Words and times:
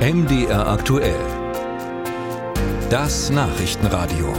MDR 0.00 0.66
aktuell. 0.66 1.14
Das 2.88 3.28
Nachrichtenradio. 3.28 4.32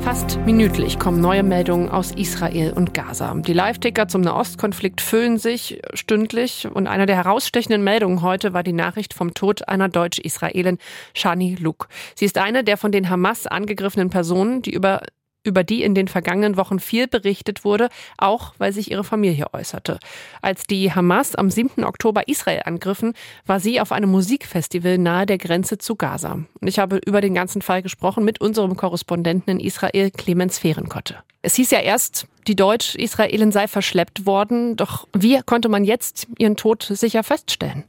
Fast 0.00 0.38
minütlich 0.44 0.98
kommen 0.98 1.22
neue 1.22 1.42
Meldungen 1.42 1.88
aus 1.88 2.10
Israel 2.10 2.74
und 2.74 2.92
Gaza. 2.92 3.34
Die 3.34 3.54
Live-Ticker 3.54 4.06
zum 4.06 4.20
Nahostkonflikt 4.20 5.00
füllen 5.00 5.38
sich 5.38 5.80
stündlich 5.94 6.68
und 6.70 6.86
eine 6.88 7.06
der 7.06 7.16
herausstechenden 7.16 7.82
Meldungen 7.82 8.20
heute 8.20 8.52
war 8.52 8.62
die 8.62 8.74
Nachricht 8.74 9.14
vom 9.14 9.32
Tod 9.32 9.66
einer 9.66 9.88
Deutsch-Israelin, 9.88 10.76
Shani 11.14 11.56
Luk. 11.58 11.88
Sie 12.16 12.26
ist 12.26 12.36
eine 12.36 12.64
der 12.64 12.76
von 12.76 12.92
den 12.92 13.08
Hamas 13.08 13.46
angegriffenen 13.46 14.10
Personen, 14.10 14.60
die 14.60 14.74
über 14.74 15.00
über 15.44 15.62
die 15.62 15.82
in 15.82 15.94
den 15.94 16.08
vergangenen 16.08 16.56
Wochen 16.56 16.80
viel 16.80 17.06
berichtet 17.06 17.64
wurde, 17.64 17.88
auch 18.18 18.54
weil 18.58 18.72
sich 18.72 18.90
ihre 18.90 19.04
Familie 19.04 19.46
äußerte. 19.52 19.98
Als 20.42 20.64
die 20.64 20.92
Hamas 20.92 21.34
am 21.34 21.50
7. 21.50 21.84
Oktober 21.84 22.26
Israel 22.28 22.62
angriffen, 22.64 23.14
war 23.46 23.60
sie 23.60 23.80
auf 23.80 23.92
einem 23.92 24.10
Musikfestival 24.10 24.98
nahe 24.98 25.26
der 25.26 25.38
Grenze 25.38 25.78
zu 25.78 25.94
Gaza. 25.94 26.32
Und 26.32 26.68
ich 26.68 26.78
habe 26.78 27.00
über 27.04 27.20
den 27.20 27.34
ganzen 27.34 27.62
Fall 27.62 27.82
gesprochen 27.82 28.24
mit 28.24 28.40
unserem 28.40 28.76
Korrespondenten 28.76 29.58
in 29.58 29.64
Israel, 29.64 30.10
Clemens 30.10 30.58
Fehrenkotte. 30.58 31.16
Es 31.42 31.54
hieß 31.56 31.70
ja 31.70 31.80
erst, 31.80 32.26
die 32.46 32.56
Deutsch-Israelin 32.56 33.52
sei 33.52 33.68
verschleppt 33.68 34.26
worden, 34.26 34.76
doch 34.76 35.06
wie 35.12 35.40
konnte 35.44 35.68
man 35.68 35.84
jetzt 35.84 36.26
ihren 36.38 36.56
Tod 36.56 36.82
sicher 36.82 37.22
feststellen? 37.22 37.84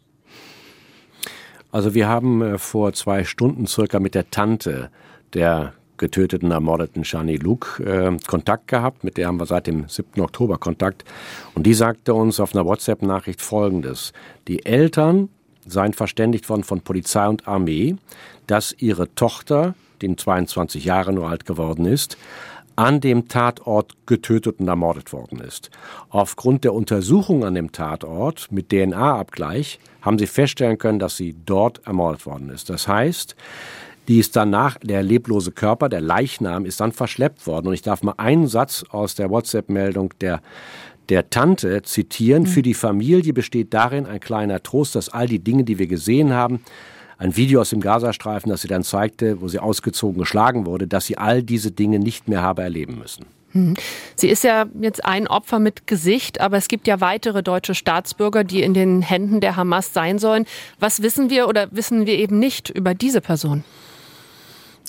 Also 1.71 1.93
wir 1.93 2.07
haben 2.07 2.41
äh, 2.41 2.57
vor 2.57 2.93
zwei 2.93 3.25
Stunden 3.25 3.67
circa 3.67 3.99
mit 3.99 4.15
der 4.15 4.29
Tante 4.31 4.89
der 5.33 5.73
getöteten, 5.97 6.51
ermordeten 6.51 7.03
Shani 7.03 7.37
Luke 7.37 7.83
äh, 7.83 8.17
Kontakt 8.27 8.67
gehabt. 8.67 9.03
Mit 9.03 9.17
der 9.17 9.27
haben 9.27 9.39
wir 9.39 9.45
seit 9.45 9.67
dem 9.67 9.87
7. 9.87 10.21
Oktober 10.21 10.57
Kontakt. 10.57 11.03
Und 11.53 11.65
die 11.65 11.73
sagte 11.73 12.13
uns 12.13 12.39
auf 12.39 12.55
einer 12.55 12.65
WhatsApp-Nachricht 12.65 13.41
Folgendes. 13.41 14.13
Die 14.47 14.65
Eltern 14.65 15.29
seien 15.65 15.93
verständigt 15.93 16.49
worden 16.49 16.63
von 16.63 16.81
Polizei 16.81 17.27
und 17.27 17.47
Armee, 17.47 17.95
dass 18.47 18.75
ihre 18.77 19.13
Tochter, 19.15 19.73
die 20.01 20.15
22 20.15 20.85
Jahre 20.85 21.13
nur 21.13 21.29
alt 21.29 21.45
geworden 21.45 21.85
ist, 21.85 22.17
an 22.75 22.99
dem 22.99 23.27
Tatort 23.27 23.93
getötet 24.05 24.59
und 24.59 24.67
ermordet 24.67 25.13
worden 25.13 25.39
ist. 25.39 25.69
Aufgrund 26.09 26.63
der 26.63 26.73
Untersuchung 26.73 27.45
an 27.45 27.55
dem 27.55 27.71
Tatort 27.71 28.51
mit 28.51 28.69
DNA-Abgleich 28.69 29.79
haben 30.01 30.19
sie 30.19 30.27
feststellen 30.27 30.77
können, 30.77 30.99
dass 30.99 31.15
sie 31.17 31.35
dort 31.45 31.85
ermordet 31.87 32.25
worden 32.25 32.49
ist. 32.49 32.69
Das 32.69 32.87
heißt, 32.87 33.35
die 34.07 34.19
ist 34.19 34.35
danach, 34.35 34.77
der 34.83 35.03
leblose 35.03 35.51
Körper, 35.51 35.89
der 35.89 36.01
Leichnam 36.01 36.65
ist 36.65 36.79
dann 36.79 36.91
verschleppt 36.91 37.47
worden. 37.47 37.67
Und 37.67 37.73
ich 37.73 37.81
darf 37.81 38.03
mal 38.03 38.15
einen 38.17 38.47
Satz 38.47 38.85
aus 38.89 39.15
der 39.15 39.29
WhatsApp-Meldung 39.29 40.13
der 40.21 40.41
der 41.09 41.29
Tante 41.29 41.81
zitieren. 41.83 42.43
Mhm. 42.43 42.47
Für 42.47 42.61
die 42.61 42.73
Familie 42.73 43.33
besteht 43.33 43.73
darin 43.73 44.05
ein 44.05 44.19
kleiner 44.19 44.63
Trost, 44.63 44.95
dass 44.95 45.09
all 45.09 45.27
die 45.27 45.39
Dinge, 45.39 45.63
die 45.63 45.77
wir 45.77 45.87
gesehen 45.87 46.33
haben, 46.33 46.61
ein 47.17 47.35
Video 47.37 47.61
aus 47.61 47.69
dem 47.69 47.79
Gazastreifen, 47.79 48.49
das 48.49 48.61
sie 48.61 48.67
dann 48.67 48.83
zeigte, 48.83 49.41
wo 49.41 49.47
sie 49.47 49.59
ausgezogen 49.59 50.19
geschlagen 50.19 50.65
wurde, 50.65 50.87
dass 50.87 51.05
sie 51.05 51.17
all 51.17 51.43
diese 51.43 51.71
Dinge 51.71 51.99
nicht 51.99 52.27
mehr 52.27 52.41
habe 52.41 52.61
erleben 52.61 52.97
müssen. 52.99 53.25
Mhm. 53.53 53.75
Sie 54.15 54.27
ist 54.27 54.43
ja 54.43 54.65
jetzt 54.81 55.05
ein 55.05 55.27
Opfer 55.27 55.59
mit 55.59 55.87
Gesicht, 55.87 56.41
aber 56.41 56.57
es 56.57 56.67
gibt 56.67 56.87
ja 56.87 56.99
weitere 56.99 57.41
deutsche 57.41 57.73
Staatsbürger, 57.73 58.43
die 58.43 58.61
in 58.61 58.73
den 58.73 59.01
Händen 59.01 59.39
der 59.39 59.55
Hamas 59.55 59.93
sein 59.93 60.19
sollen. 60.19 60.45
Was 60.79 61.01
wissen 61.01 61.29
wir 61.29 61.47
oder 61.47 61.67
wissen 61.71 62.05
wir 62.05 62.17
eben 62.17 62.37
nicht 62.37 62.69
über 62.69 62.93
diese 62.93 63.21
Person? 63.21 63.63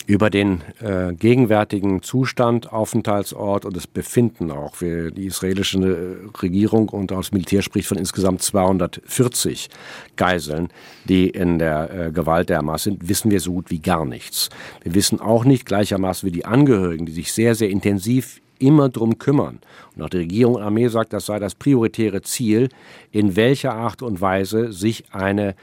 Über 0.07 0.31
den 0.31 0.63
äh, 0.81 1.15
gegenwärtigen 1.15 2.01
Zustand, 2.01 2.73
Aufenthaltsort 2.73 3.65
und 3.65 3.77
das 3.77 3.89
Befinden 3.89 4.53
auch. 4.53 4.81
Wir, 4.81 5.11
die 5.11 5.27
israelische 5.27 5.79
äh, 5.79 6.39
Regierung 6.39 6.89
und 6.89 7.11
auch 7.13 7.19
das 7.19 7.33
Militär 7.33 7.63
spricht 7.63 7.89
von 7.89 7.99
insgesamt 7.99 8.41
240 8.41 9.69
Geiseln, 10.15 10.69
die 11.05 11.29
in 11.29 11.59
der 11.59 11.91
äh, 11.91 12.13
Gewalt 12.13 12.49
der 12.49 12.59
Hamas 12.59 12.85
sind, 12.85 13.09
wissen 13.09 13.33
wir 13.33 13.41
so 13.41 13.53
gut 13.53 13.71
wie 13.71 13.81
gar 13.81 14.05
nichts. 14.05 14.49
Wir 14.83 14.95
wissen 14.95 15.21
auch 15.21 15.45
nicht 15.45 15.67
gleichermaßen 15.67 16.27
wie 16.27 16.33
die 16.33 16.45
Angehörigen, 16.45 17.07
die 17.07 17.13
sich 17.13 17.33
sehr, 17.33 17.57
sehr 17.57 17.71
intensiv 17.71 18.41
immer 18.59 18.89
drum 18.89 19.19
kümmern. 19.19 19.59
Und 19.97 20.03
auch 20.03 20.09
die 20.09 20.19
Regierung 20.19 20.55
und 20.55 20.63
Armee 20.63 20.89
sagt, 20.89 21.13
das 21.13 21.27
sei 21.27 21.41
das 21.41 21.57
prioritäre 21.57 22.23
Ziel, 22.23 22.69
in 23.11 23.35
welcher 23.35 23.75
Art 23.75 24.03
und 24.03 24.21
Weise 24.21 24.73
sich 24.73 25.05
eine 25.11 25.57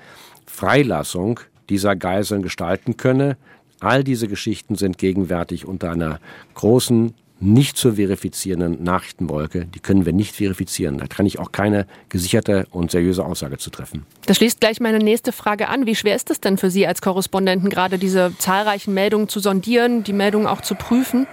Freilassung 0.45 1.39
dieser 1.69 1.95
Geiseln 1.95 2.41
gestalten 2.41 2.97
könne, 2.97 3.37
All 3.83 4.03
diese 4.03 4.27
Geschichten 4.27 4.75
sind 4.75 4.97
gegenwärtig 4.97 5.65
unter 5.65 5.91
einer 5.91 6.19
großen, 6.55 7.13
nicht 7.39 7.75
zu 7.75 7.93
verifizierenden 7.93 8.81
Nachrichtenwolke. 8.83 9.65
Die 9.65 9.79
können 9.79 10.05
wir 10.05 10.13
nicht 10.13 10.33
verifizieren. 10.35 10.97
Da 10.97 11.07
kann 11.07 11.25
ich 11.25 11.39
auch 11.39 11.51
keine 11.51 11.85
gesicherte 12.07 12.65
und 12.71 12.91
seriöse 12.91 13.25
Aussage 13.25 13.57
zu 13.57 13.69
treffen. 13.69 14.05
Das 14.25 14.37
schließt 14.37 14.61
gleich 14.61 14.79
meine 14.79 14.99
nächste 14.99 15.33
Frage 15.33 15.67
an. 15.67 15.85
Wie 15.85 15.95
schwer 15.95 16.15
ist 16.15 16.31
es 16.31 16.39
denn 16.39 16.57
für 16.57 16.69
Sie 16.69 16.87
als 16.87 17.01
Korrespondenten, 17.01 17.69
gerade 17.69 17.97
diese 17.97 18.31
zahlreichen 18.37 18.93
Meldungen 18.93 19.27
zu 19.27 19.41
sondieren, 19.41 20.03
die 20.03 20.13
Meldungen 20.13 20.47
auch 20.47 20.61
zu 20.61 20.75
prüfen? 20.75 21.27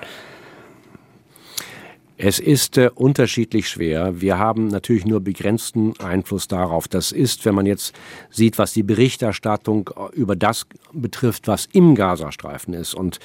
Es 2.23 2.39
ist 2.39 2.77
äh, 2.77 2.91
unterschiedlich 2.95 3.67
schwer. 3.67 4.21
Wir 4.21 4.39
haben 4.39 4.69
natürlich 4.69 5.07
nur 5.07 5.21
begrenzten 5.21 5.99
Einfluss 6.01 6.49
darauf. 6.49 6.87
Das 6.87 7.13
ist, 7.13 7.47
wenn 7.47 7.55
man 7.55 7.65
jetzt 7.65 7.95
sieht, 8.29 8.59
was 8.59 8.75
die 8.75 8.83
Berichterstattung 8.83 9.89
äh, 9.97 10.15
über 10.15 10.37
das 10.37 10.67
betrifft, 10.93 11.49
was 11.49 11.67
im 11.73 11.95
Gazastreifen 11.95 12.75
ist. 12.75 12.93
Und 12.93 13.21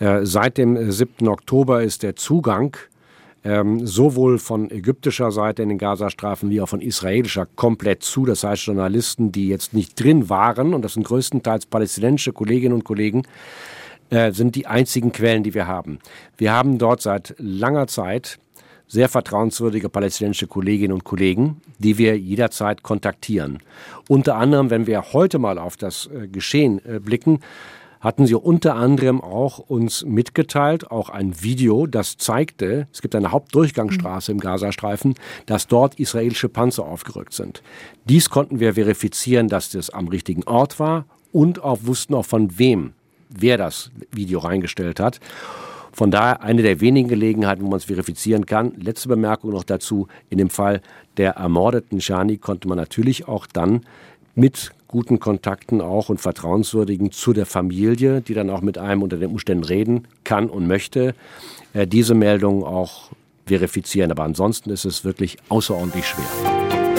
äh, 0.00 0.24
seit 0.24 0.58
dem 0.58 0.90
7. 0.90 1.28
Oktober 1.28 1.84
ist 1.84 2.02
der 2.02 2.16
Zugang 2.16 2.76
ähm, 3.44 3.86
sowohl 3.86 4.40
von 4.40 4.68
ägyptischer 4.68 5.30
Seite 5.30 5.62
in 5.62 5.68
den 5.68 5.78
Gazastreifen 5.78 6.50
wie 6.50 6.60
auch 6.60 6.68
von 6.68 6.80
israelischer 6.80 7.46
komplett 7.46 8.02
zu. 8.02 8.26
Das 8.26 8.42
heißt, 8.42 8.66
Journalisten, 8.66 9.30
die 9.30 9.46
jetzt 9.46 9.74
nicht 9.74 10.02
drin 10.02 10.28
waren, 10.28 10.74
und 10.74 10.82
das 10.82 10.94
sind 10.94 11.06
größtenteils 11.06 11.66
palästinensische 11.66 12.32
Kolleginnen 12.32 12.74
und 12.74 12.84
Kollegen, 12.84 13.22
äh, 14.10 14.32
sind 14.32 14.54
die 14.54 14.66
einzigen 14.66 15.12
Quellen, 15.12 15.42
die 15.42 15.54
wir 15.54 15.66
haben. 15.66 15.98
Wir 16.36 16.52
haben 16.52 16.78
dort 16.78 17.00
seit 17.02 17.34
langer 17.38 17.86
Zeit 17.86 18.38
sehr 18.86 19.08
vertrauenswürdige 19.08 19.88
palästinensische 19.88 20.48
Kolleginnen 20.48 20.92
und 20.92 21.04
Kollegen, 21.04 21.62
die 21.78 21.96
wir 21.96 22.18
jederzeit 22.18 22.82
kontaktieren. 22.82 23.60
Unter 24.08 24.34
anderem, 24.34 24.70
wenn 24.70 24.88
wir 24.88 25.12
heute 25.12 25.38
mal 25.38 25.58
auf 25.58 25.76
das 25.76 26.06
äh, 26.12 26.26
Geschehen 26.26 26.84
äh, 26.84 26.98
blicken, 26.98 27.40
hatten 28.00 28.26
sie 28.26 28.34
unter 28.34 28.74
anderem 28.76 29.20
auch 29.20 29.58
uns 29.58 30.04
mitgeteilt, 30.04 30.90
auch 30.90 31.10
ein 31.10 31.42
Video, 31.42 31.86
das 31.86 32.16
zeigte, 32.16 32.88
es 32.92 33.02
gibt 33.02 33.14
eine 33.14 33.30
Hauptdurchgangsstraße 33.30 34.32
im 34.32 34.40
Gazastreifen, 34.40 35.14
dass 35.46 35.66
dort 35.66 36.00
israelische 36.00 36.48
Panzer 36.48 36.86
aufgerückt 36.86 37.34
sind. 37.34 37.62
Dies 38.06 38.30
konnten 38.30 38.58
wir 38.58 38.74
verifizieren, 38.74 39.48
dass 39.48 39.70
das 39.70 39.90
am 39.90 40.08
richtigen 40.08 40.44
Ort 40.44 40.80
war 40.80 41.04
und 41.30 41.62
auch 41.62 41.80
wussten 41.82 42.14
auch 42.14 42.24
von 42.24 42.58
wem 42.58 42.94
wer 43.30 43.58
das 43.58 43.90
Video 44.12 44.40
reingestellt 44.40 45.00
hat. 45.00 45.20
Von 45.92 46.10
daher 46.10 46.42
eine 46.42 46.62
der 46.62 46.80
wenigen 46.80 47.08
Gelegenheiten, 47.08 47.64
wo 47.64 47.68
man 47.68 47.78
es 47.78 47.84
verifizieren 47.84 48.46
kann. 48.46 48.72
Letzte 48.76 49.08
Bemerkung 49.08 49.50
noch 49.50 49.64
dazu. 49.64 50.06
In 50.28 50.38
dem 50.38 50.50
Fall 50.50 50.82
der 51.16 51.32
ermordeten 51.32 52.00
Shani 52.00 52.38
konnte 52.38 52.68
man 52.68 52.78
natürlich 52.78 53.26
auch 53.28 53.46
dann 53.46 53.82
mit 54.34 54.72
guten 54.86 55.20
Kontakten 55.20 55.80
auch 55.80 56.08
und 56.08 56.20
vertrauenswürdigen 56.20 57.12
zu 57.12 57.32
der 57.32 57.46
Familie, 57.46 58.20
die 58.20 58.34
dann 58.34 58.50
auch 58.50 58.60
mit 58.60 58.78
einem 58.78 59.02
unter 59.02 59.16
den 59.16 59.30
Umständen 59.30 59.64
reden 59.64 60.08
kann 60.24 60.48
und 60.48 60.66
möchte, 60.66 61.14
äh, 61.74 61.86
diese 61.86 62.14
Meldung 62.14 62.64
auch 62.64 63.10
verifizieren. 63.46 64.10
Aber 64.10 64.24
ansonsten 64.24 64.70
ist 64.70 64.84
es 64.84 65.04
wirklich 65.04 65.38
außerordentlich 65.48 66.06
schwer. 66.06 66.89